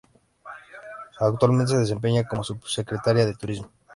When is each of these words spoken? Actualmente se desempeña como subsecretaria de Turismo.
Actualmente 1.19 1.73
se 1.73 1.77
desempeña 1.77 2.23
como 2.27 2.43
subsecretaria 2.43 3.23
de 3.27 3.35
Turismo. 3.35 3.69